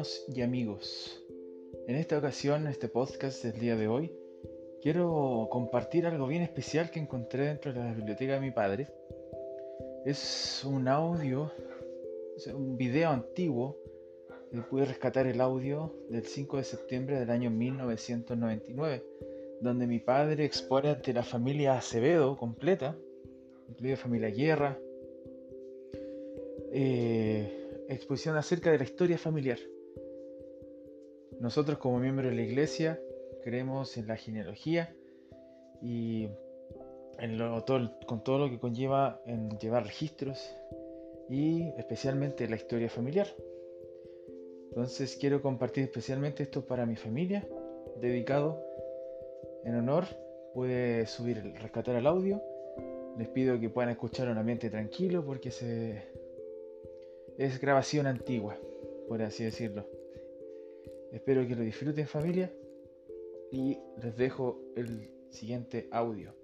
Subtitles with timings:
[0.00, 1.22] Hermanos y amigos,
[1.86, 4.10] en esta ocasión, en este podcast del día de hoy,
[4.80, 8.88] quiero compartir algo bien especial que encontré dentro de la biblioteca de mi padre.
[10.06, 11.52] Es un audio,
[12.54, 13.76] un video antiguo,
[14.70, 19.04] pude rescatar el audio del 5 de septiembre del año 1999
[19.60, 22.96] donde mi padre expone ante la familia Acevedo completa,
[23.68, 24.78] incluida familia Guerra,
[26.72, 29.58] eh, exposición acerca de la historia familiar.
[31.40, 33.00] Nosotros como miembros de la iglesia
[33.42, 34.94] creemos en la genealogía
[35.80, 36.28] y
[38.06, 40.54] con todo lo que conlleva en llevar registros
[41.30, 43.26] y especialmente la historia familiar.
[44.68, 47.48] Entonces quiero compartir especialmente esto para mi familia,
[48.00, 48.62] dedicado
[49.64, 50.04] en honor
[50.52, 52.42] pude subir, rescatar el audio.
[53.16, 55.48] Les pido que puedan escuchar un ambiente tranquilo porque
[57.38, 58.58] es grabación antigua,
[59.08, 59.99] por así decirlo.
[61.12, 62.52] Espero que lo disfruten familia
[63.50, 66.39] y les dejo el siguiente audio.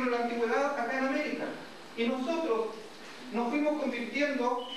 [0.00, 1.44] siglo la antigüedad acá en América.
[1.96, 2.68] Y nosotros
[3.32, 4.68] nos fuimos convirtiendo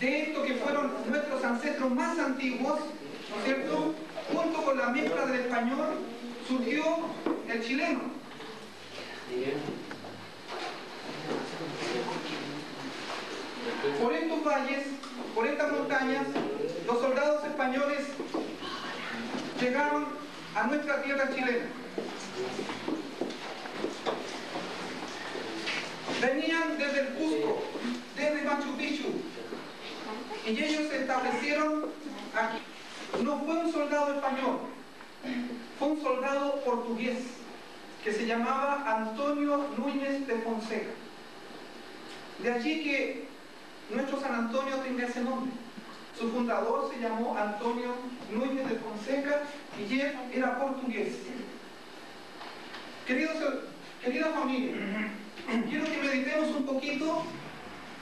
[0.00, 3.94] de esto que fueron nuestros ancestros más antiguos, ¿no es cierto?
[4.32, 5.98] Junto con la mezcla del español
[6.46, 6.82] surgió
[7.48, 8.00] el chileno.
[14.00, 14.86] Por estos valles,
[15.34, 16.26] por estas montañas,
[16.86, 18.00] los soldados españoles
[19.60, 20.23] llegaron
[20.54, 21.66] a nuestra tierra chilena.
[26.20, 27.62] Venían desde el Cusco,
[28.16, 29.08] desde Machu Picchu,
[30.46, 31.86] y ellos se establecieron
[32.34, 33.22] aquí.
[33.22, 34.60] No fue un soldado español,
[35.78, 37.18] fue un soldado portugués
[38.02, 40.90] que se llamaba Antonio Núñez de Fonseca.
[42.42, 43.28] De allí que
[43.90, 45.52] nuestro San Antonio tenga ese nombre.
[46.18, 47.94] Su fundador se llamó Antonio
[48.32, 49.42] Núñez de Fonseca,
[49.78, 51.14] Guillermo era portugués.
[53.06, 53.36] Queridos,
[54.02, 54.74] querida familia,
[55.68, 57.24] quiero que meditemos un poquito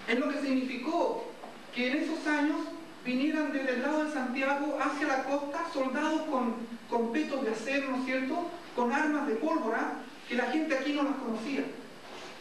[0.08, 1.32] en lo que significó
[1.74, 2.58] que en esos años
[3.04, 6.54] vinieran desde el lado de Santiago hacia la costa soldados con,
[6.88, 9.94] con petos de acero, ¿no es cierto?, con armas de pólvora
[10.28, 11.64] que la gente aquí no las conocía.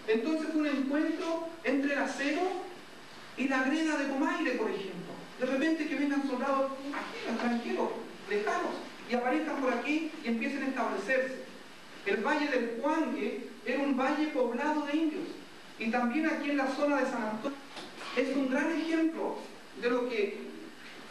[0.08, 2.42] Entonces fue un encuentro entre el acero
[3.38, 5.01] y la greda de Comaire, por ejemplo.
[5.42, 7.90] De repente que vengan soldados ajenos, extranjeros,
[8.30, 8.76] lejanos,
[9.10, 11.46] y aparezcan por aquí y empiecen a establecerse.
[12.06, 15.28] El valle del Huangue era un valle poblado de indios.
[15.80, 17.58] Y también aquí en la zona de San Antonio
[18.16, 19.40] es un gran ejemplo
[19.82, 20.42] de lo que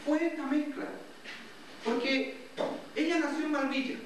[0.07, 0.85] fue esta mezcla.
[1.85, 2.37] Porque
[2.95, 3.99] ella nació en Malvilla.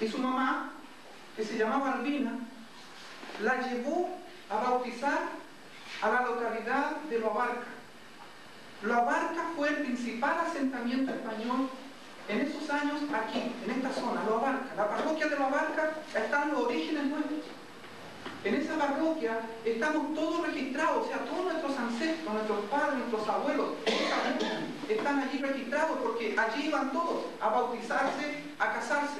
[0.00, 0.72] Y su mamá,
[1.36, 2.36] que se llamaba Albina,
[3.44, 4.18] la llevó
[4.50, 5.28] a bautizar
[6.02, 7.75] a la localidad de Loabarca.
[8.82, 8.86] Abarca.
[8.86, 11.68] Lo Abarca fue el principal asentamiento español
[12.28, 14.74] en esos años aquí, en esta zona, Lo Abarca.
[14.76, 17.40] La parroquia de Lo Abarca está en los orígenes nuestros.
[18.44, 23.70] En esa parroquia estamos todos registrados, o sea, todos nuestros ancestros, nuestros padres, nuestros abuelos,
[24.88, 29.18] están allí registrados porque allí iban todos a bautizarse, a casarse.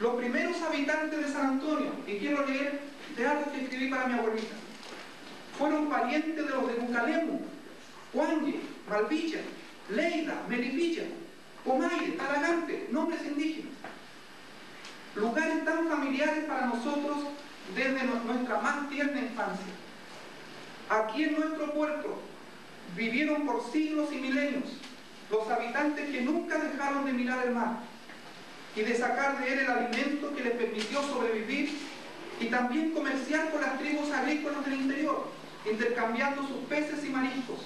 [0.00, 2.80] Los primeros habitantes de San Antonio, y quiero leer
[3.16, 4.54] de algo que escribí para mi abuelita,
[5.58, 7.40] fueron parientes de los de Bucalemu,
[8.14, 9.40] Juanje, Malvilla,
[9.90, 11.02] Leida, Melipilla,
[11.64, 13.72] Pomaire, Talagante, nombres indígenas.
[15.16, 17.18] Lugares tan familiares para nosotros
[17.74, 19.74] desde nuestra más tierna infancia.
[20.88, 22.20] Aquí en nuestro puerto
[22.96, 24.64] vivieron por siglos y milenios
[25.30, 27.78] los habitantes que nunca dejaron de mirar el mar
[28.76, 31.70] y de sacar de él el alimento que les permitió sobrevivir
[32.40, 35.28] y también comerciar con las tribus agrícolas del interior,
[35.68, 37.60] intercambiando sus peces y mariscos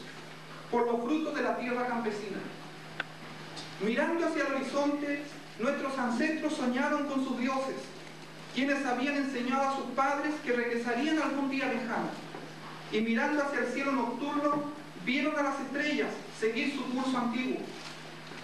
[0.71, 2.39] por los frutos de la tierra campesina.
[3.81, 5.23] Mirando hacia el horizonte,
[5.59, 7.77] nuestros ancestros soñaron con sus dioses,
[8.55, 12.11] quienes habían enseñado a sus padres que regresarían algún día lejano.
[12.93, 14.73] Y mirando hacia el cielo nocturno,
[15.05, 16.09] vieron a las estrellas
[16.39, 17.59] seguir su curso antiguo,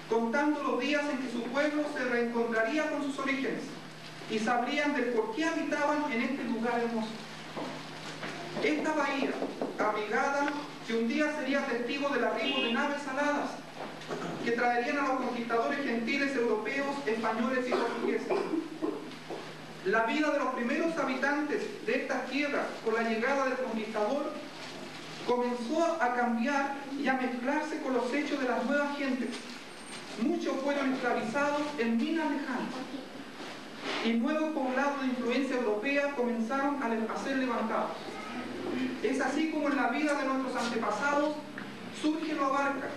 [0.08, 3.62] contando los días en que su pueblo se reencontraría con sus orígenes
[4.30, 7.08] y sabrían de por qué habitaban en este lugar hermoso.
[8.62, 9.30] Esta bahía,
[9.78, 10.52] abrigada,
[10.86, 13.50] que un día sería testigo del arribo de naves aladas,
[14.44, 18.38] que traerían a los conquistadores gentiles europeos, españoles y portugueses.
[19.86, 24.32] La vida de los primeros habitantes de estas tierras con la llegada del conquistador
[25.26, 29.30] comenzó a cambiar y a mezclarse con los hechos de las nuevas gentes.
[30.22, 32.74] Muchos fueron esclavizados en minas lejanas
[34.04, 37.90] y nuevos poblados de influencia europea comenzaron a ser levantados.
[39.02, 41.34] Es así como en la vida de nuestros antepasados
[42.00, 42.88] surge lo abarca,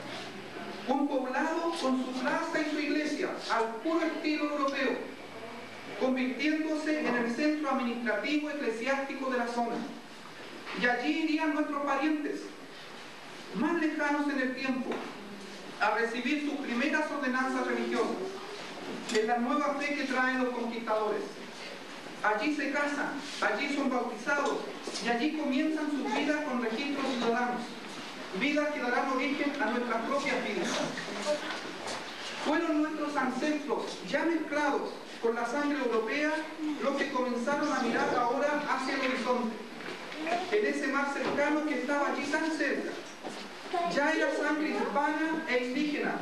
[0.87, 4.97] un poblado con su plaza y su iglesia, al puro estilo europeo,
[5.99, 9.75] convirtiéndose en el centro administrativo eclesiástico de la zona.
[10.81, 12.41] Y allí irían nuestros parientes,
[13.55, 14.91] más lejanos en el tiempo,
[15.79, 18.15] a recibir sus primeras ordenanzas religiosas,
[19.13, 21.21] de la nueva fe que traen los conquistadores.
[22.23, 24.57] Allí se casan, allí son bautizados
[25.05, 27.61] y allí comienzan sus vidas con registros ciudadanos,
[28.39, 30.67] vidas que darán origen a nuestras propias vidas.
[32.43, 34.89] Fueron nuestros ancestros ya mezclados
[35.21, 36.31] con la sangre europea
[36.83, 39.55] los que comenzaron a mirar ahora hacia el horizonte,
[40.51, 42.91] en ese mar cercano que estaba allí tan cerca.
[43.93, 46.15] Ya era sangre hispana e indígena,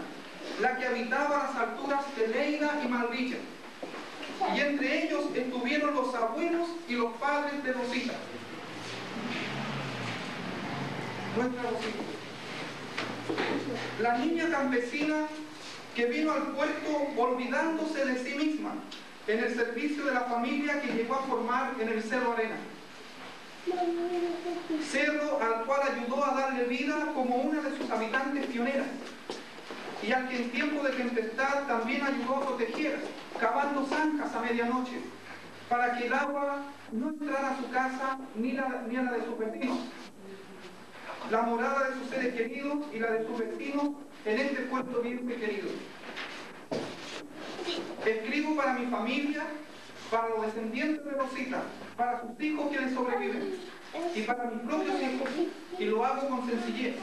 [0.61, 3.37] la que habitaba las alturas de Leida y Malvilla.
[4.53, 8.13] Y entre ellos estuvieron los abuelos y los padres de Rosita.
[11.35, 12.03] Nuestra Rosita.
[14.01, 15.27] La niña campesina
[15.95, 18.75] que vino al puerto olvidándose de sí misma
[19.27, 22.57] en el servicio de la familia que llegó a formar en el Cerro Arena.
[24.87, 28.87] Cerro al cual ayudó a darle vida como una de sus habitantes pioneras
[30.07, 32.99] y al que en tiempo de tempestad también ayudó a proteger,
[33.39, 34.99] cavando zanjas a medianoche,
[35.67, 39.79] para que el agua no entrara a su casa ni, a la de sus vecinos.
[41.31, 43.89] La morada de sus seres queridos y la de sus vecinos
[44.25, 45.69] en este puerto bien querido.
[48.05, 49.43] Escribo para mi familia,
[50.11, 51.63] para los descendientes de Rosita,
[51.97, 53.55] para sus hijos quienes sobreviven
[54.15, 55.29] y para mis propios hijos,
[55.77, 56.95] y lo hago con sencillez,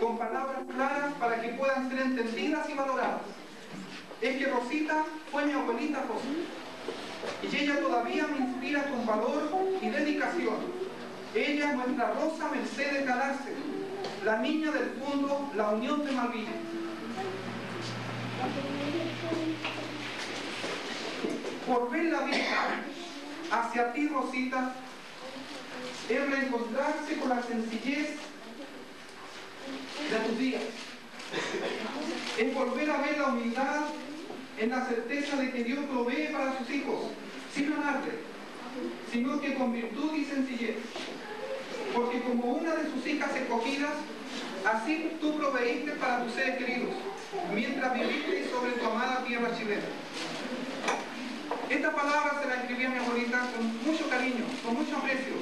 [0.00, 3.20] con palabras claras para que puedan ser entendidas y valoradas.
[4.20, 6.24] Es que Rosita fue mi abuelita Rosa,
[7.42, 9.50] y ella todavía me inspira con valor
[9.82, 10.56] y dedicación.
[11.34, 13.52] Ella es nuestra Rosa Mercedes Galarce,
[14.24, 16.52] la niña del fondo, la unión de Malvilla.
[21.66, 22.80] Por ver la vista
[23.50, 24.72] hacia ti, Rosita,
[26.08, 28.10] es reencontrarse con la sencillez
[30.10, 30.62] de tus días.
[32.38, 33.86] Es volver a ver la humildad
[34.58, 37.10] en la certeza de que Dios provee para sus hijos,
[37.52, 38.12] sin amarle,
[39.12, 40.76] sino que con virtud y sencillez.
[41.92, 43.94] Porque como una de sus hijas escogidas,
[44.64, 46.90] así tú proveíste para tus seres queridos,
[47.52, 49.82] mientras viviste sobre tu amada tierra chilena.
[51.68, 55.34] Esta palabra se la escribí a mi abuelita con mucho cariño, con mucho aprecio,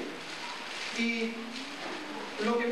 [0.97, 1.33] y
[2.45, 2.67] lo que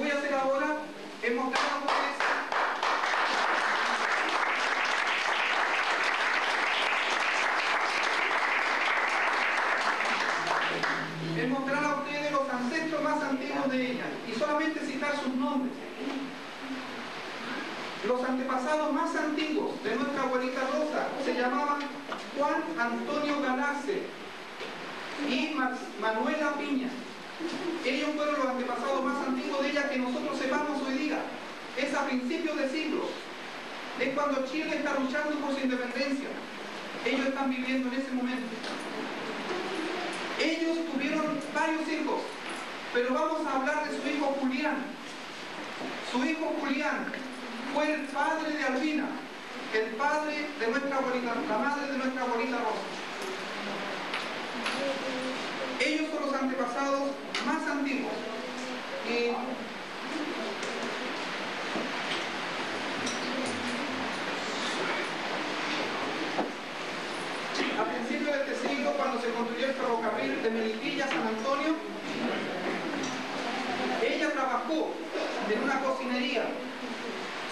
[35.00, 36.28] luchando por su independencia.
[37.04, 38.48] Ellos están viviendo en ese momento.
[40.40, 42.20] Ellos tuvieron varios hijos,
[42.92, 44.76] pero vamos a hablar de su hijo Julián.
[46.10, 47.12] Su hijo Julián
[47.74, 49.06] fue el padre de Albina,
[49.72, 53.02] el padre de nuestra abuelita, la madre de nuestra abuelita Rosa.
[55.80, 57.10] Ellos son los antepasados
[57.46, 58.12] más antiguos.
[59.08, 59.30] Y
[67.78, 71.76] a principios de este siglo, cuando se construyó el ferrocarril de Melipilla San Antonio,
[74.02, 74.90] ella trabajó
[75.48, 76.46] en una cocinería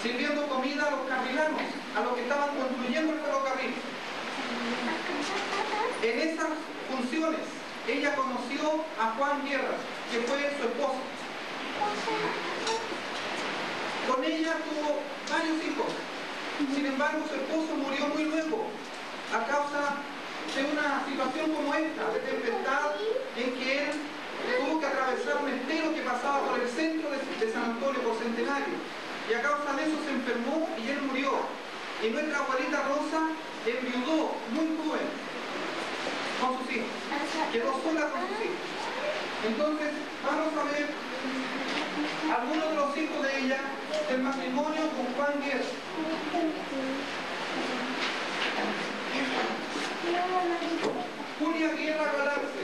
[0.03, 1.61] sirviendo comida a los carrilanos,
[1.95, 3.73] a los que estaban construyendo el ferrocarril.
[6.03, 6.49] En esas
[6.89, 7.39] funciones,
[7.87, 9.77] ella conoció a Juan Guerra,
[10.11, 10.99] que fue su esposo.
[14.07, 14.99] Con ella tuvo
[15.31, 15.87] varios hijos.
[16.75, 18.67] Sin embargo, su esposo murió muy luego
[19.33, 19.95] a causa
[20.55, 22.91] de una situación como esta, de tempestad,
[23.37, 23.91] en que él
[24.59, 28.17] tuvo que atravesar un estero que pasaba por el centro de, de San Antonio, por
[28.17, 28.75] Centenario
[29.31, 31.31] y a causa de eso se enfermó y él murió.
[32.03, 33.31] Y nuestra abuelita Rosa
[33.63, 35.07] enviudó muy joven
[36.41, 36.91] con sus hijos.
[37.53, 38.59] Quedó sola con sus hijos.
[39.47, 39.91] Entonces,
[40.25, 40.87] vamos a ver
[42.27, 43.59] algunos de los hijos de ella
[44.09, 45.71] del matrimonio con Juan Guerra.
[51.39, 52.63] Julia Guerra Galarce.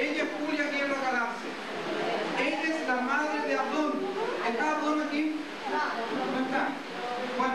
[0.00, 1.48] Ella es Julia Guerra Galarce.
[2.40, 3.92] Ella es la madre de Abdón.
[4.48, 5.36] ¿Está Abdón aquí?
[6.32, 6.68] No está.
[7.38, 7.54] Bueno.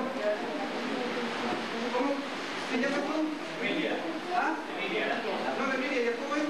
[1.94, 2.12] ¿Cómo
[2.72, 2.98] se llama?
[3.62, 3.94] Emilia.
[4.36, 4.56] ¿Ah?
[4.78, 5.22] Emilia.
[5.58, 6.46] No, Emilia, ¿y el joven?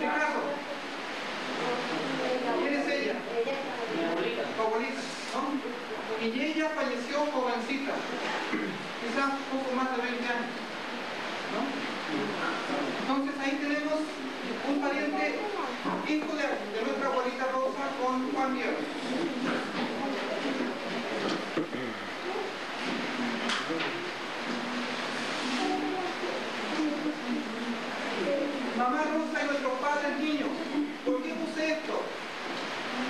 [0.00, 0.40] Ricardo.
[2.60, 3.14] ¿Quién es ella?
[3.96, 4.42] Mi abuelita.
[4.56, 5.00] Tu abuelita,
[5.34, 5.80] ¿no?
[6.20, 7.24] Y ella falleció
[8.50, 10.50] jovencita, quizás poco más de 20 años.
[11.52, 11.60] ¿no?
[13.00, 14.00] Entonces ahí tenemos
[14.68, 15.38] un pariente,
[16.08, 18.78] hijo de, de nuestra abuelita Rosa con Juan Diego.
[28.76, 30.48] Mamá Rosa y nuestros padres niños.
[31.04, 32.02] ¿Por qué puse esto?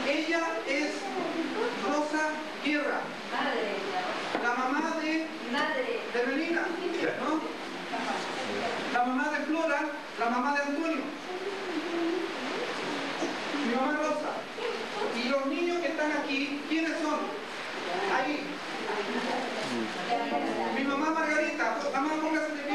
[0.09, 0.93] Ella es
[1.85, 2.31] Rosa
[2.64, 3.77] Guerra, Madre,
[4.43, 6.62] la mamá de, madre, de Melina,
[7.20, 7.40] ¿no?
[8.92, 9.80] La mamá de Flora,
[10.18, 11.02] la mamá de Antonio.
[13.66, 14.32] Mi mamá Rosa.
[15.16, 17.20] Y los niños que están aquí, ¿quiénes son?
[18.14, 18.46] Ahí.
[20.76, 21.78] Mi mamá Margarita.
[21.94, 22.69] Mamá, póngase de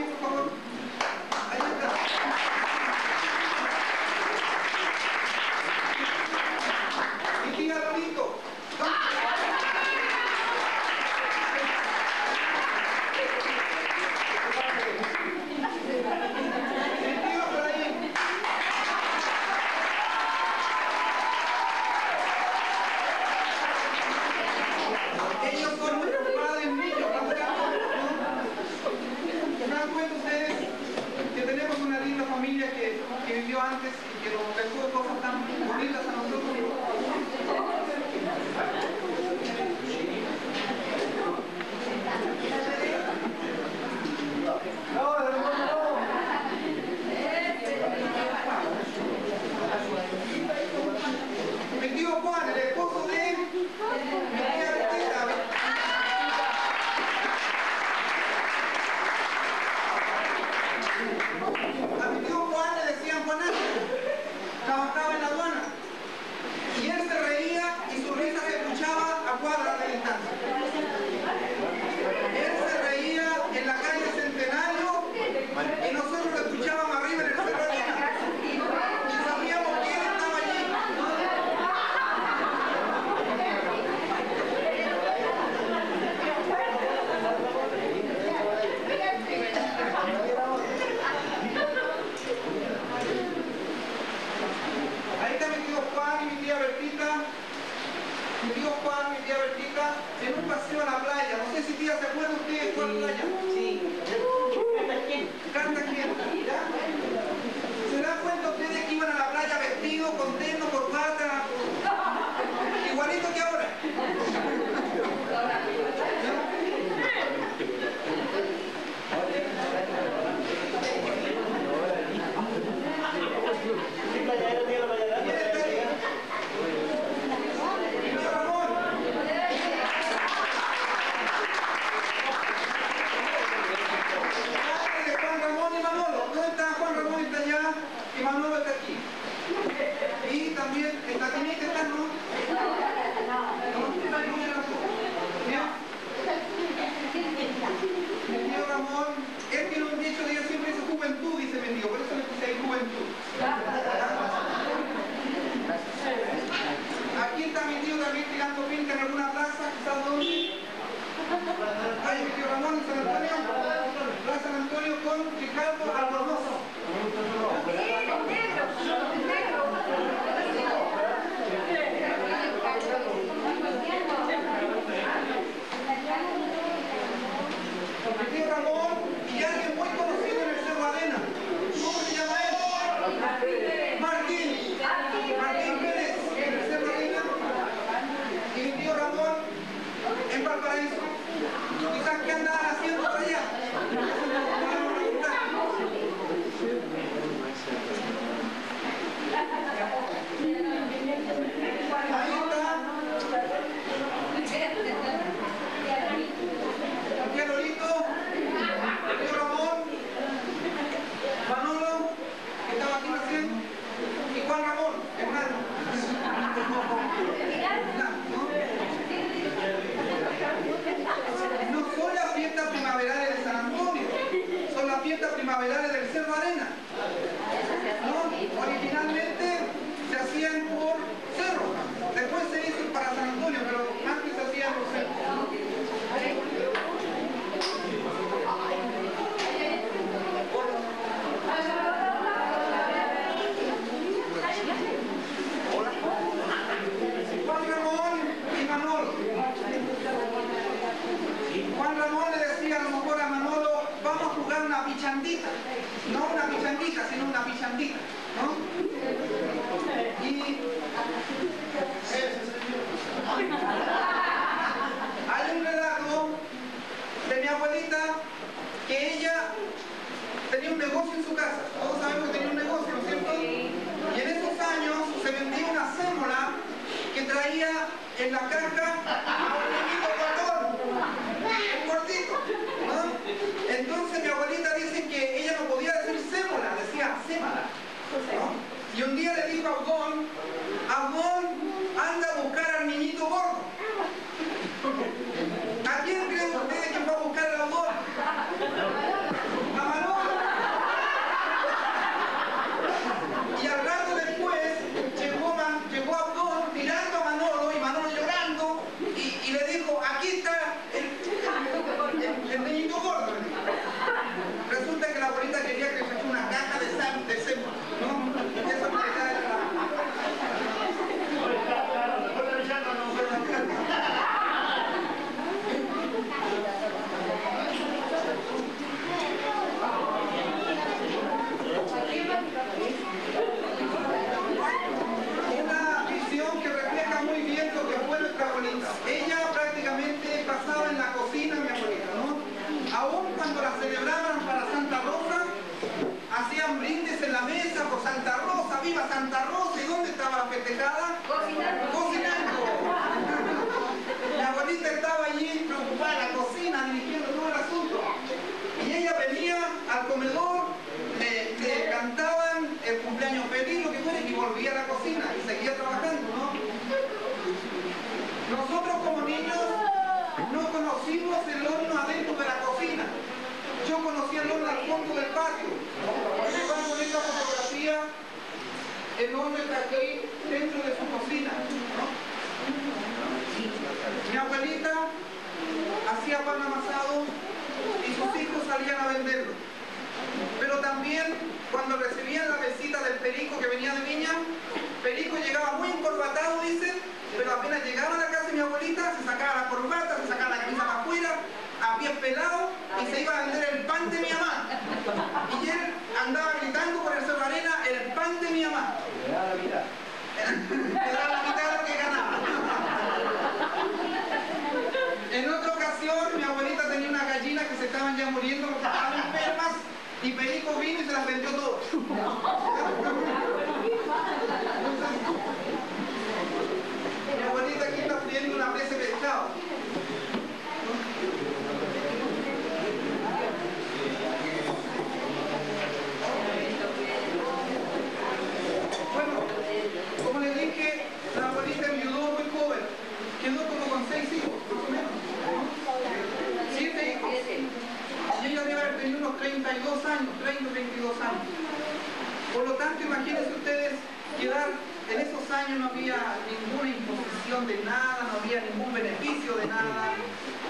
[452.56, 453.92] Por lo tanto, imagínense ustedes
[454.40, 454.70] quedar
[455.12, 456.16] en esos años no había
[456.48, 460.14] ninguna imposición de nada, no había ningún beneficio de nada.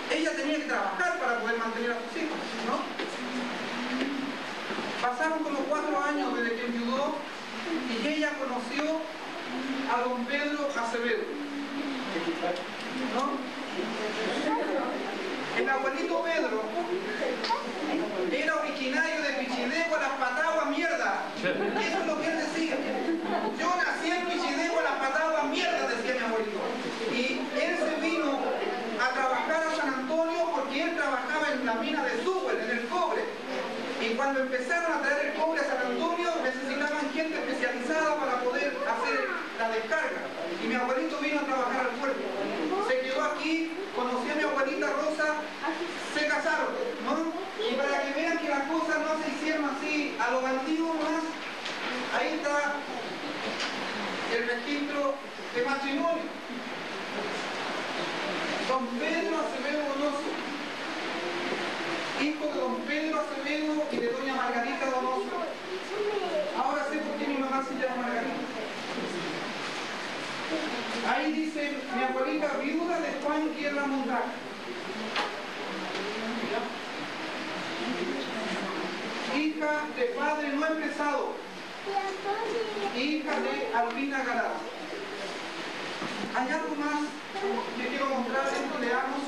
[0.09, 2.81] Ella tenía que trabajar para poder mantener a sus hijos, ¿no?
[4.99, 7.17] Pasaron como cuatro años desde que enviudó
[7.93, 9.01] y ella conoció
[9.93, 11.23] a don Pedro Acevedo.
[13.13, 13.37] ¿No?
[15.61, 16.63] El abuelito Pedro
[18.31, 20.55] era originario de Pichidegua, las pataguas.
[21.45, 22.75] Eso es lo que él decía.
[23.59, 26.59] Yo nací en Pichidegua, las pataguas mierda, decía mi abuelito.
[27.13, 28.39] Y él se vino
[28.97, 32.87] a trabajar a San Antonio porque él trabajaba en la mina de Súper, en el
[32.87, 33.21] cobre.
[34.01, 38.73] Y cuando empezaron a traer el cobre a San Antonio, necesitaban gente especializada para poder
[38.81, 39.19] hacer
[39.59, 40.21] la descarga.
[40.63, 42.25] Y mi abuelito vino a trabajar al puerto.
[42.87, 45.35] Se quedó aquí, conocí a mi abuelita Rosa,
[46.17, 46.73] se casaron,
[47.05, 47.33] ¿no?
[47.69, 51.23] Y para que vean que las cosas no se hicieron así a lo antiguo más,
[52.19, 52.75] ahí está
[54.35, 55.15] el registro
[55.55, 56.23] de matrimonio.
[58.67, 60.29] Don Pedro Acevedo Donoso,
[62.21, 65.35] hijo de don Pedro Acevedo y de doña Margarita Donoso.
[66.57, 68.33] Ahora sé por qué mi mamá se llama Margarita.
[71.09, 74.31] Ahí dice mi abuelita viuda de Juan Guerra Mondaca.
[79.37, 81.33] Hija de padre no empresado.
[82.97, 84.74] Hija de Albina Galán.
[86.35, 87.07] Hay algo más
[87.77, 89.23] que quiero mostrar, esto leamos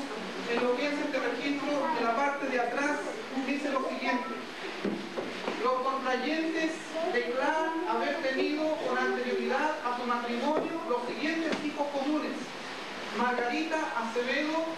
[0.52, 3.00] en lo que es este registro de la parte de atrás,
[3.46, 4.28] dice lo siguiente.
[5.64, 6.72] Los contrayentes
[7.14, 12.36] declaran haber tenido con anterioridad a su matrimonio los siguientes hijos comunes.
[13.16, 14.68] Margarita Acevedo,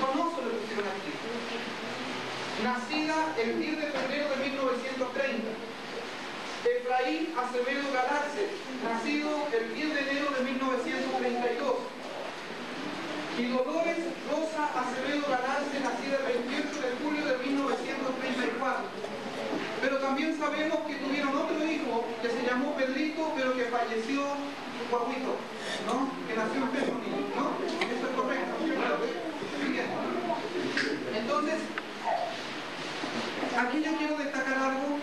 [0.00, 1.14] Donoso le pusieron aquí,
[2.64, 5.48] nacida el 10 de febrero de 1930.
[6.64, 8.48] Efraín Acevedo Galarce,
[8.82, 10.73] nacido el 10 de enero de 1932.
[13.36, 13.98] Y Dolores
[14.30, 18.84] Rosa Acevedo Galarce, nacida el 28 de julio de 1934.
[19.82, 24.22] Pero también sabemos que tuvieron otro hijo que se llamó Pedrito, pero que falleció
[24.88, 25.34] guaguito,
[25.86, 26.10] ¿no?
[26.28, 27.58] Que nació en Niño, ¿no?
[27.90, 28.54] Eso es correcto.
[31.14, 31.58] Entonces,
[33.58, 34.98] aquí yo quiero destacar algo.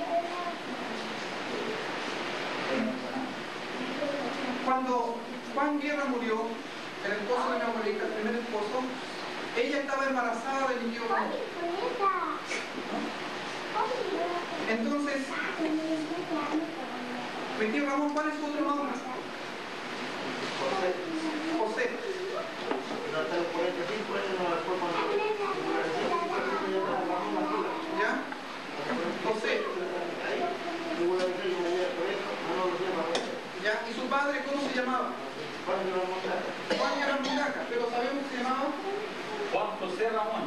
[4.63, 5.17] Cuando
[5.53, 6.47] Juan Guerra murió,
[7.11, 8.77] el esposo de mi abuelita, el primer esposo,
[9.57, 11.01] ella estaba embarazada de mi tío.
[14.69, 15.21] Entonces,
[17.59, 18.95] mi tío Ramón, ¿cuál es su otro nombre?
[21.59, 21.89] José.
[27.99, 28.11] ¿Ya?
[29.25, 29.61] José.
[33.63, 33.73] ¿Ya?
[33.89, 35.09] ¿Y su padre cómo se llamaba?
[36.77, 38.71] Juan Guerra Mundaca, pero sabemos que se llamaba
[39.51, 40.45] Juan José Ramón.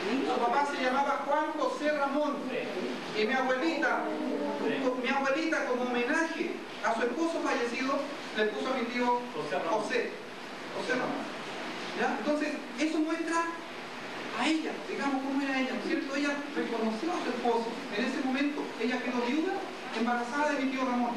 [0.00, 2.36] Su papá se llamaba Juan José Ramón
[3.18, 4.04] y mi abuelita,
[5.02, 7.98] mi abuelita como homenaje a su esposo fallecido,
[8.36, 9.82] le puso a mi tío José Ramón.
[9.82, 10.10] José,
[10.76, 11.20] José Ramón.
[12.00, 12.16] ¿Ya?
[12.18, 13.44] Entonces, eso muestra
[14.38, 16.16] a ella, digamos cómo era ella, ¿no es cierto?
[16.16, 17.66] Ella reconoció a su esposo.
[17.98, 19.52] En ese momento, ella quedó viuda,
[19.98, 21.12] embarazada de mi tío Ramón.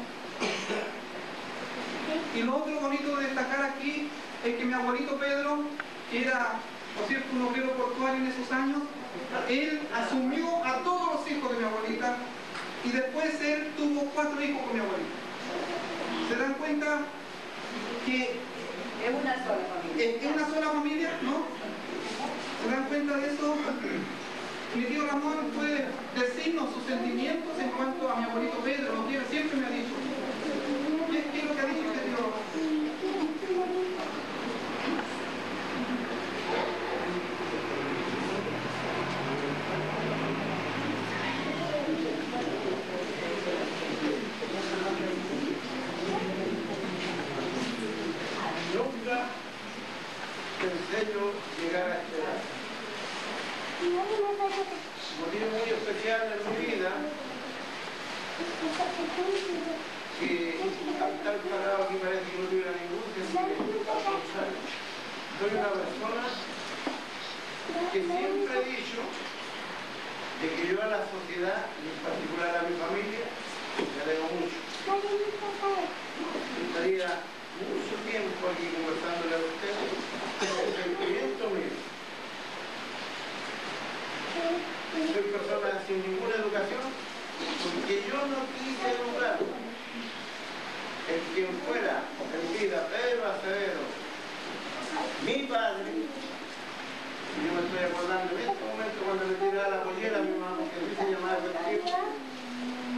[2.34, 4.08] Y lo otro bonito de destacar aquí
[4.44, 5.60] es que mi abuelito Pedro,
[6.10, 6.56] que era,
[6.96, 8.82] por cierto, un obrero portuario en esos años,
[9.48, 12.16] él asumió a todos los hijos de mi abuelita
[12.84, 15.24] y después él tuvo cuatro hijos con mi abuelita.
[16.28, 17.00] ¿Se dan cuenta
[18.06, 18.40] que
[19.04, 20.16] Es una sola familia.
[20.16, 21.44] es una sola familia, ¿no?
[22.62, 23.56] ¿Se dan cuenta de eso?
[24.74, 25.86] Mi tío Ramón puede
[26.18, 29.83] decirnos sus sentimientos en cuanto a mi abuelito Pedro, lo que siempre me ha dicho.
[51.60, 52.40] llegar a esta edad.
[55.20, 56.90] Motivo muy especial en mi vida
[60.18, 60.58] que
[61.02, 63.44] al estar parado aquí parece que no tuviera ningún sentido.
[65.38, 66.24] Soy una persona
[67.92, 69.02] que siempre he dicho
[70.40, 74.58] de que yo a la sociedad, y en particular a mi familia, le debo mucho.
[74.86, 77.08] Me gustaría
[77.54, 79.24] mucho tiempo aquí conversando
[85.86, 86.80] sin ninguna educación,
[87.62, 89.38] porque yo no quise educar.
[91.04, 92.00] El quien fuera,
[92.32, 93.84] el vida, Pedro Acevedo,
[95.26, 96.08] mi padre,
[97.44, 100.64] yo me estoy acordando en este momento cuando le tiraba la pollera a mi mamá,
[100.64, 101.84] que a mí se llamaba contigo,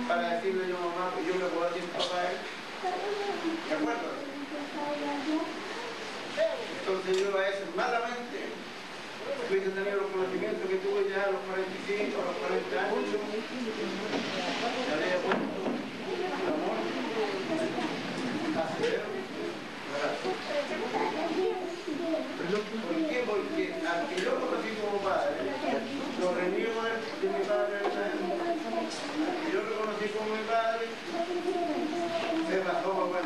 [0.06, 2.38] para decirle a mi mamá que yo me puedo decir papá él.
[3.66, 4.08] ¿De acuerdo?
[6.78, 8.38] Entonces yo a veces malamente
[9.48, 13.04] hubiese tenido los conocimientos que tuve ya a los 45, a los 40 años,
[14.86, 15.66] ya le he puesto
[16.26, 16.76] el amor
[18.56, 18.66] a
[22.46, 23.24] ¿Por qué?
[23.26, 25.34] Porque al que yo conocí como padre,
[26.20, 27.78] lo reniego de mi padre
[29.42, 30.86] que yo lo conocí como mi padre,
[32.48, 33.20] se pasó papá.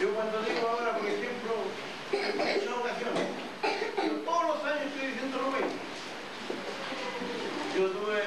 [0.00, 1.52] Yo cuando digo ahora, por ejemplo,
[2.12, 3.27] en muchas ocasiones,
[7.90, 8.22] tuve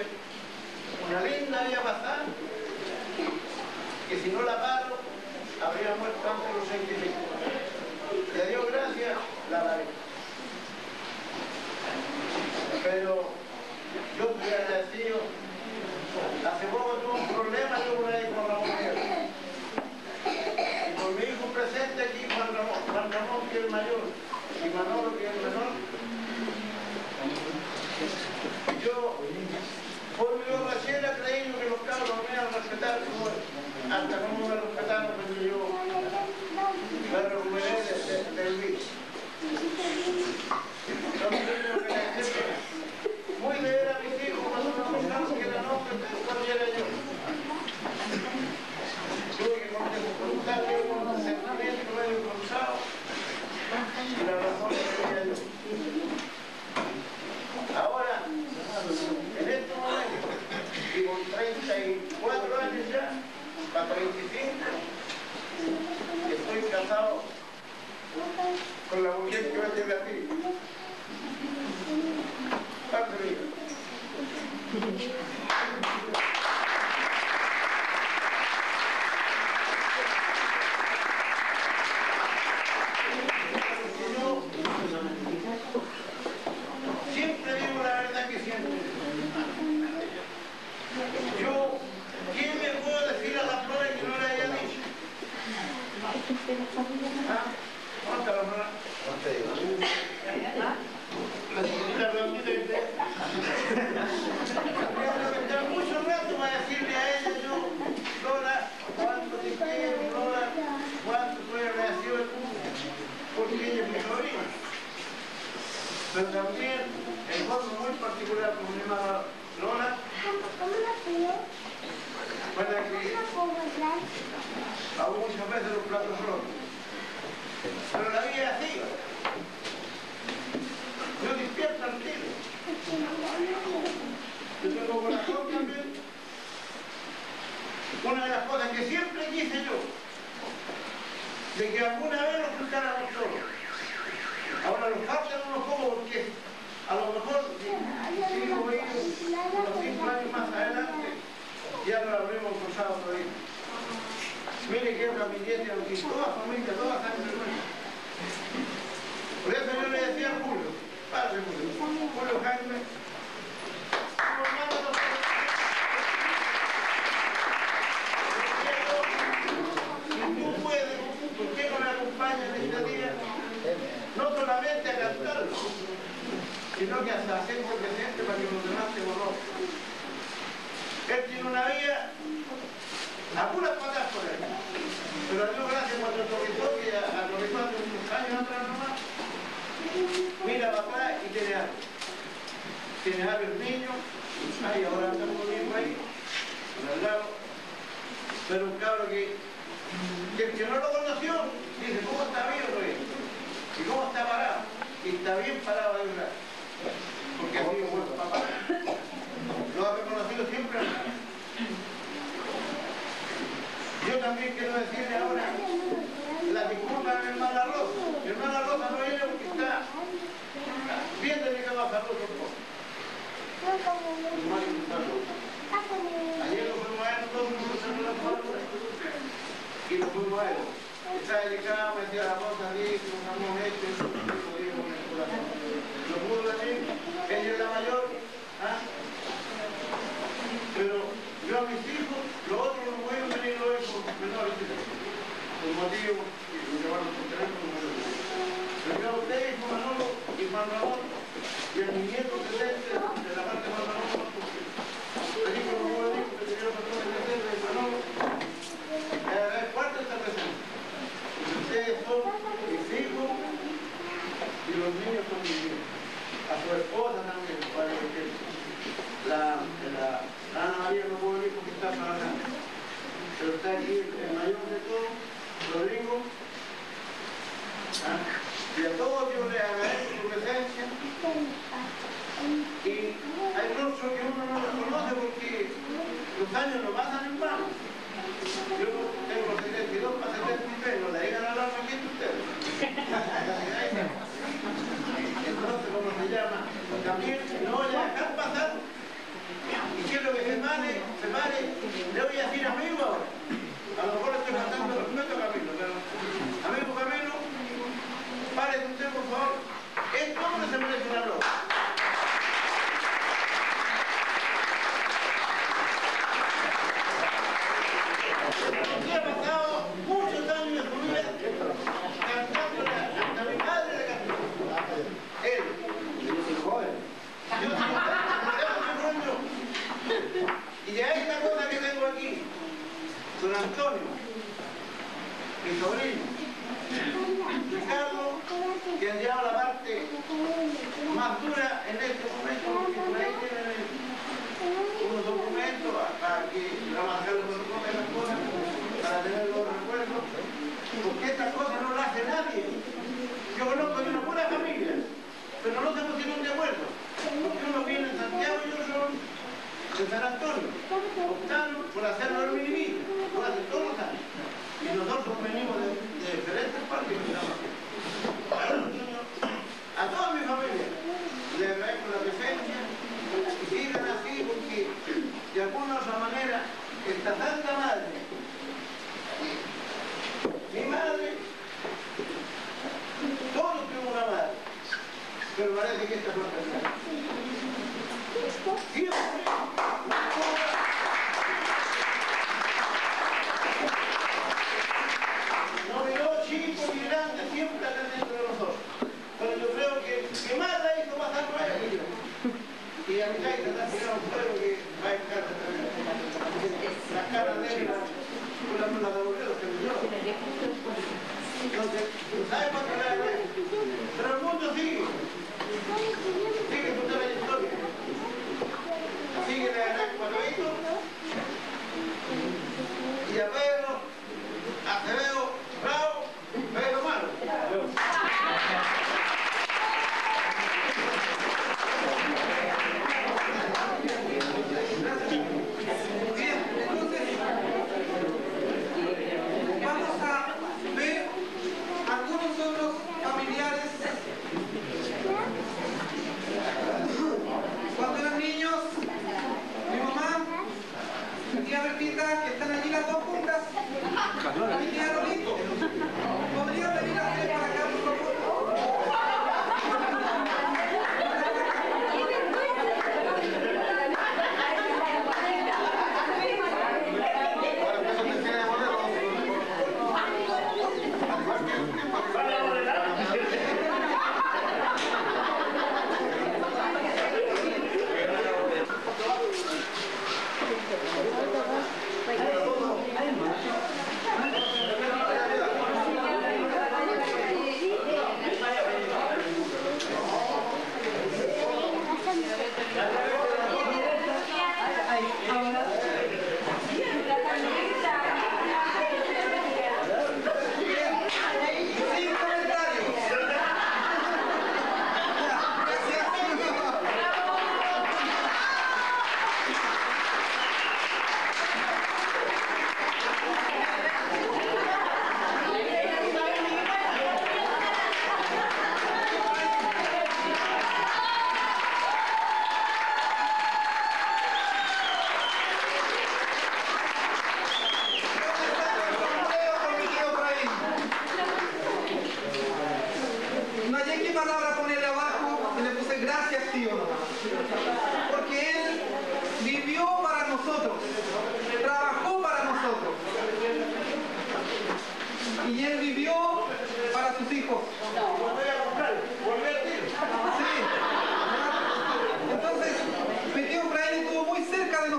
[1.10, 2.26] una linda vida pasada,
[4.10, 4.98] que si no la paro,
[5.64, 7.14] habría muerto antes los 65.
[8.36, 9.18] Le dio gracias,
[9.52, 9.84] la lavé.
[12.84, 13.31] Pero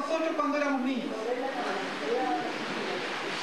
[0.02, 1.14] nosotros cuando éramos niños.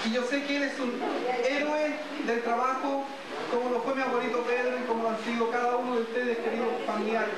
[0.05, 0.99] Y yo sé que él es un
[1.43, 1.95] héroe
[2.25, 3.05] del trabajo,
[3.51, 6.37] como lo fue mi abuelito Pedro y como lo han sido cada uno de ustedes,
[6.37, 7.33] queridos familiares.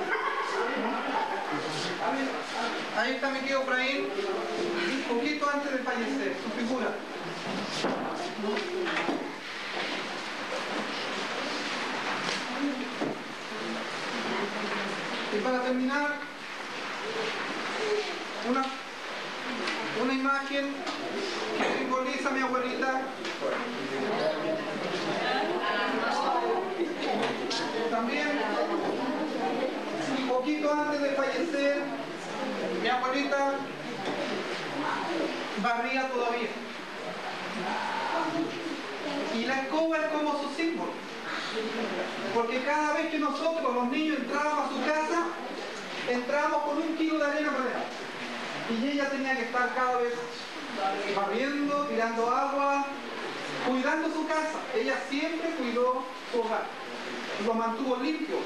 [2.98, 4.08] Ahí está mi tío Efraín,
[4.92, 6.88] un poquito antes de fallecer, su figura.
[15.34, 16.18] Y para terminar,
[18.48, 18.81] una, una
[20.22, 20.72] imagen
[21.58, 23.00] que simboliza mi abuelita.
[27.90, 28.28] También,
[30.20, 31.82] un poquito antes de fallecer,
[32.80, 33.54] mi abuelita
[35.60, 36.48] barría todavía.
[39.34, 40.92] Y la escoba es como su símbolo.
[42.32, 45.26] Porque cada vez que nosotros, los niños, entrábamos a su casa,
[46.08, 48.01] entrábamos con un kilo de arena para allá.
[48.72, 50.14] Y ella tenía que estar cada vez
[51.14, 52.86] barriendo, tirando agua,
[53.66, 54.60] cuidando su casa.
[54.74, 56.02] Ella siempre cuidó
[56.32, 56.64] su hogar.
[57.44, 58.36] Lo mantuvo limpio.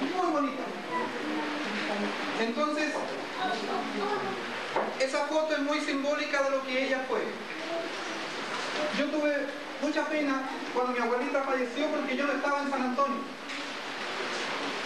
[0.00, 0.62] Muy bonito.
[2.40, 2.92] Entonces,
[4.98, 7.22] esa foto es muy simbólica de lo que ella fue.
[8.98, 9.46] Yo tuve
[9.80, 10.42] mucha pena
[10.74, 13.20] cuando mi abuelita falleció porque yo no estaba en San Antonio.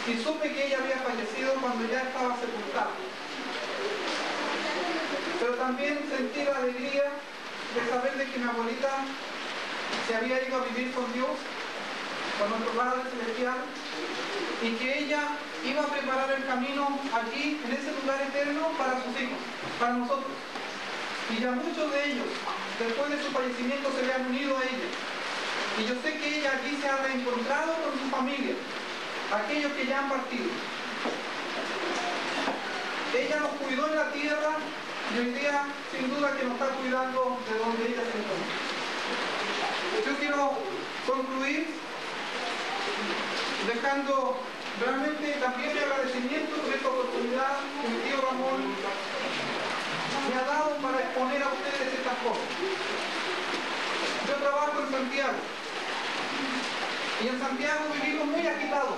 [0.06, 2.90] Y supe que ella había fallecido cuando ya estaba sepultada.
[5.42, 7.02] Pero también sentí la alegría
[7.74, 8.94] de saber de que mi abuelita
[10.06, 11.34] se había ido a vivir con Dios,
[12.38, 13.58] con nuestro Padre Celestial,
[14.62, 15.34] y que ella
[15.66, 19.42] iba a preparar el camino aquí, en ese lugar eterno, para sus hijos,
[19.80, 20.30] para nosotros.
[21.34, 22.30] Y ya muchos de ellos,
[22.78, 24.90] después de su fallecimiento, se le han unido a ella.
[25.74, 28.54] Y yo sé que ella aquí se ha reencontrado con su familia,
[29.34, 30.54] aquellos que ya han partido.
[33.18, 34.54] Ella nos cuidó en la tierra
[35.14, 38.56] y hoy día, sin duda, que nos está cuidando de donde ella se encuentra.
[40.06, 40.56] Yo quiero
[41.06, 41.68] concluir
[43.66, 44.40] dejando
[44.80, 48.72] realmente también mi agradecimiento por esta oportunidad que mi tío Ramón
[50.28, 52.48] me ha dado para exponer a ustedes estas cosas.
[54.28, 55.40] Yo trabajo en Santiago
[57.20, 58.96] y en Santiago vivimos muy agitados,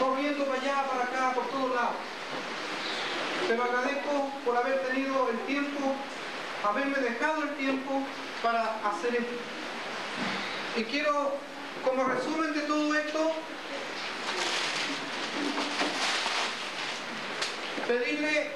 [0.00, 2.15] corriendo para allá, para acá, por todos lados.
[3.48, 5.94] Pero agradezco por haber tenido el tiempo,
[6.68, 8.02] haberme dejado el tiempo
[8.42, 9.34] para hacer esto.
[10.76, 11.36] Y quiero,
[11.84, 13.32] como resumen de todo esto,
[17.86, 18.50] pedirle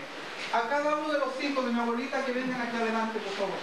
[0.53, 3.59] a cada uno de los hijos de mi abuelita que vengan aquí adelante, por favor.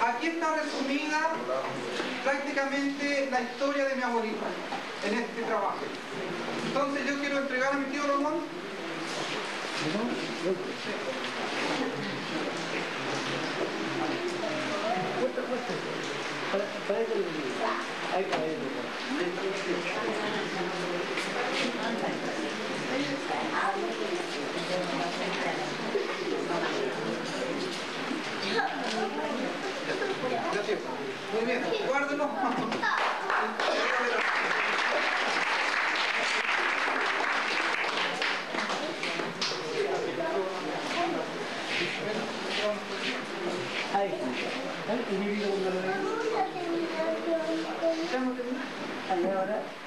[0.00, 1.30] Aquí está resumida
[2.24, 4.46] prácticamente la historia de mi abuelita
[5.04, 5.78] en este trabajo.
[6.66, 8.34] Entonces yo quiero entregar a mi tío Ramón.
[16.88, 17.12] Gracias.
[32.22, 32.28] は
[44.04, 44.10] い、
[45.12, 45.48] 指の
[49.42, 49.81] 裏。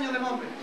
[0.00, 0.59] años de nombre.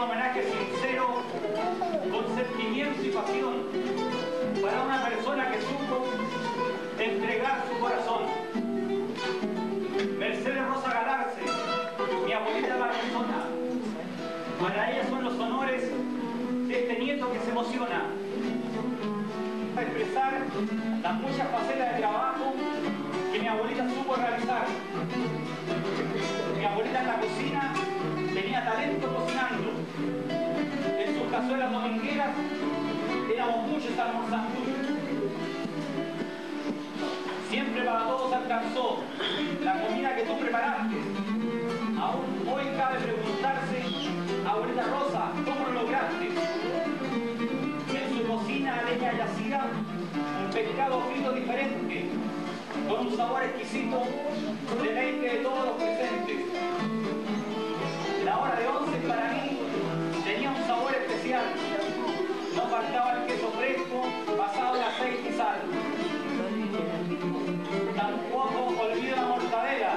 [0.00, 1.22] Un homenaje sincero,
[2.10, 3.66] con sentimiento y pasión,
[4.62, 6.06] para una persona que supo
[6.98, 8.22] entregar su corazón.
[10.18, 11.42] Mercedes Rosa Galarce,
[12.24, 13.44] mi abuelita Barcelona.
[14.58, 15.82] Para ella son los honores
[16.68, 18.06] de este nieto que se emociona.
[19.74, 20.32] Para expresar
[21.02, 22.54] las muchas facetas de trabajo
[23.32, 24.66] que mi abuelita supo realizar.
[26.56, 27.74] Mi abuelita en la cocina
[28.32, 29.69] tenía talento cocinando.
[31.40, 32.28] Cazuelas domingueras
[33.32, 34.60] éramos muchos almorzando.
[37.48, 38.98] Siempre para todos alcanzó
[39.64, 40.96] la comida que tú preparaste.
[41.98, 43.82] Aún hoy cabe preguntarse,
[44.46, 46.28] abuelita Rosa, ¿cómo lo lograste?
[47.88, 49.66] En su cocina leña yacida,
[50.44, 52.04] un pescado frito diferente,
[52.86, 54.02] con un sabor exquisito,
[54.82, 55.89] deleite de todos los presentes.
[65.40, 65.60] Sal.
[67.96, 69.92] Tampoco olvido la mortadela,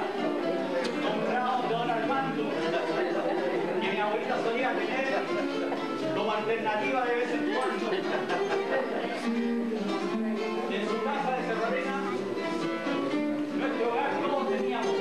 [1.04, 2.44] comprado de don Armando,
[3.80, 5.06] que mi abuelita solía tener
[6.16, 7.86] como alternativa de vez en cuando.
[10.76, 11.96] En su casa de Cerradena,
[13.58, 14.96] nuestro hogar todos teníamos.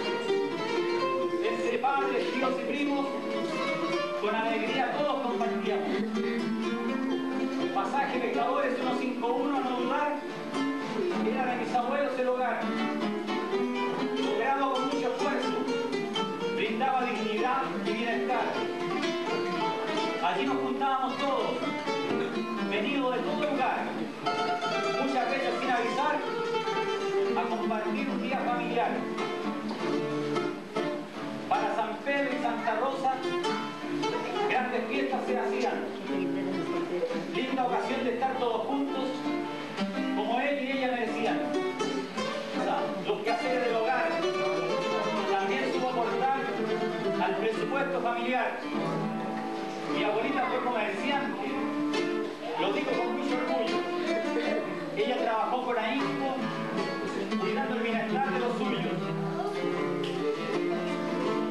[1.52, 3.06] Entre padres, tíos y primos,
[4.22, 6.64] con alegría todos compartíamos.
[7.74, 10.20] Pasaje Pescadores 151 a no dudar,
[11.44, 12.60] era de mis abuelos el hogar.
[14.18, 15.54] Logrado con mucho esfuerzo,
[16.56, 18.46] brindaba dignidad y bienestar.
[20.24, 21.52] Allí nos juntábamos todos,
[22.70, 23.78] venidos de todo lugar,
[25.02, 26.18] muchas veces sin avisar,
[27.38, 28.92] a compartir un día familiar.
[31.50, 33.14] Para San Pedro y Santa Rosa,
[34.50, 35.86] grandes fiestas se hacían.
[37.36, 39.06] Linda ocasión de estar todos juntos,
[40.16, 41.14] como él y ella me
[43.14, 44.10] los quehaceres del hogar
[45.32, 46.40] también supo aportar
[47.24, 48.60] al presupuesto familiar.
[49.96, 51.48] Mi abuelita fue comerciante,
[52.60, 53.78] lo digo con mucho orgullo.
[54.98, 56.36] Ella trabajó con ahínco,
[57.40, 58.98] cuidando el bienestar de los suyos.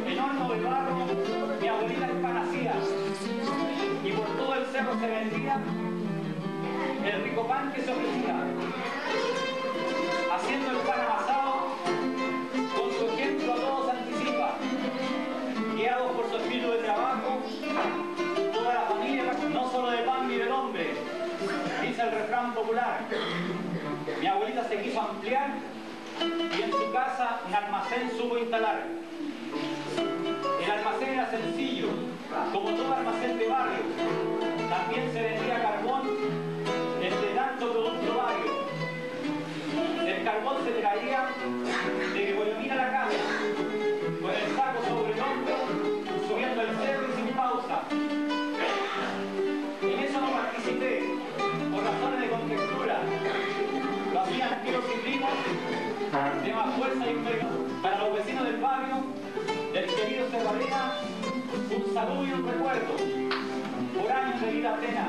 [0.09, 1.07] En horno de barro,
[1.61, 2.75] mi abuelita empanacía
[4.05, 5.61] y por todo el cerro se vendía
[7.05, 8.47] el rico pan que se ofrecía.
[10.35, 11.03] Haciendo el pan
[22.03, 23.01] el refrán popular.
[24.21, 25.55] Mi abuelita se quiso ampliar
[26.21, 28.87] y en su casa un almacén supo instalar.
[30.65, 31.89] El almacén era sencillo,
[32.53, 33.83] como todo almacén de barrio.
[34.69, 36.03] También se vendía carbón
[37.01, 38.53] entre tanto producto vario.
[40.07, 41.29] El carbón se traía
[56.13, 57.83] de más fuerza y envergadura.
[57.83, 58.97] Para los vecinos del barrio,
[59.73, 60.93] del querido Cerradena,
[61.75, 62.93] un saludo y un recuerdo.
[63.97, 65.09] por años de vida plena.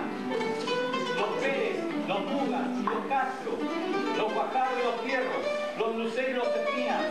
[1.17, 3.51] Los Pérez, los Mugas los Castro,
[4.17, 5.43] los Guajardo y los Fierros,
[5.77, 7.01] los Luceros y los Espinas,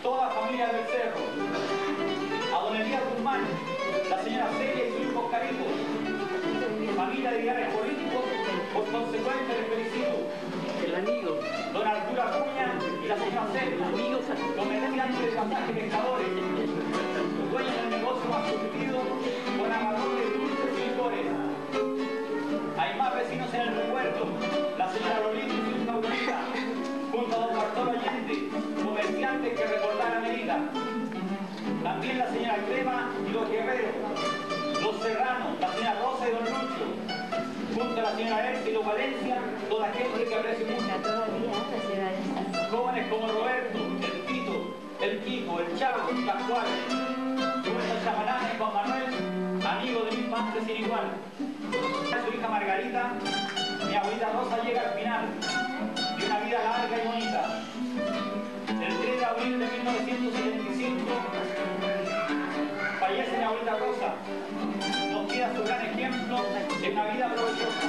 [0.00, 1.20] toda familia del Cerro.
[2.54, 3.40] A don Elías Guzmán,
[4.10, 5.66] la señora Celia y su hijo Caribo,
[6.96, 8.24] familia de ideales políticos,
[8.72, 10.43] por consecuencia les felicito.
[10.94, 11.40] El amigo.
[11.72, 14.22] Don Arturo Acuña y la señora Celia, Amigos.
[14.56, 16.28] comerciantes de pasaje pescadores,
[17.50, 18.98] dueños del negocio más surtido
[19.58, 21.26] con amadores, dulces y licores.
[22.78, 24.26] Hay más vecinos en el recuerdo,
[24.78, 26.38] la señora Lolita y su hija Aurorita,
[27.10, 28.48] junto a don Bartolo Allende,
[28.84, 30.70] comerciantes que recordaron Merida.
[31.82, 33.94] También la señora Crema y los guerreros,
[34.80, 37.03] los serranos, la señora Rosa y don Lucho,
[37.74, 40.84] junto a la señora los Valencia, toda gente que aprecio mucho.
[42.70, 46.66] Jóvenes como Roberto, el Tito, el Kiko, el Chavo, el Pascual,
[47.36, 51.06] Roberto Chamalán y Juan Manuel, amigos de mi infancia sin igual.
[52.12, 53.12] A su hija Margarita,
[53.88, 55.26] mi abuelita Rosa llega al final
[56.18, 57.62] de una vida larga y bonita.
[58.68, 61.43] El 3 de abril de 1975
[63.04, 64.14] fallece mi abuelita Rosa.
[65.12, 66.36] Nos queda su gran ejemplo
[66.80, 67.86] de una vida provechosa.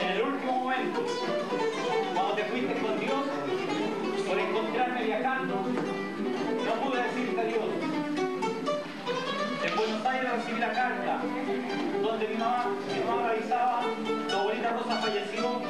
[0.00, 1.00] En el último momento,
[2.14, 3.24] cuando te fuiste con Dios,
[4.26, 7.68] por encontrarme viajando, no pude decirte adiós.
[9.62, 11.20] En Buenos Aires recibí la carta
[12.02, 13.82] donde mi mamá, mi mamá avisaba,
[14.26, 15.60] tu abuelita Rosa falleció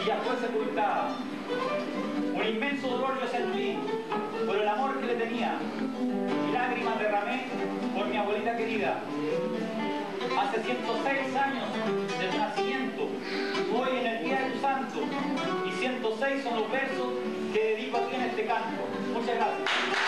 [0.00, 1.16] y ya fue sepultada.
[2.34, 3.78] Un inmenso dolor yo sentí
[4.46, 5.58] por el amor que le tenía
[6.60, 7.44] lágrimas derramé
[7.94, 9.00] por mi abuelita querida.
[10.38, 11.64] Hace 106 años
[12.18, 13.08] de su nacimiento,
[13.74, 15.00] hoy en el Día de tu Santo,
[15.66, 17.06] y 106 son los versos
[17.54, 18.82] que dedico aquí en este canto.
[19.14, 19.99] Muchas gracias.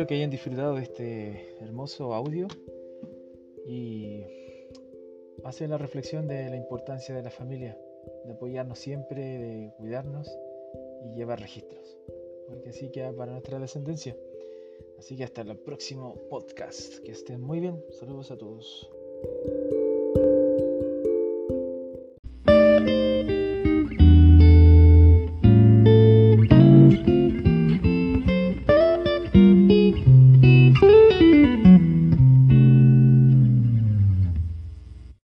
[0.00, 2.48] Espero que hayan disfrutado de este hermoso audio
[3.66, 4.24] y
[5.44, 7.76] hacen la reflexión de la importancia de la familia,
[8.24, 10.34] de apoyarnos siempre, de cuidarnos
[11.04, 11.98] y llevar registros,
[12.48, 14.16] porque así queda para nuestra descendencia.
[14.98, 17.00] Así que hasta el próximo podcast.
[17.00, 17.84] Que estén muy bien.
[17.90, 18.90] Saludos a todos.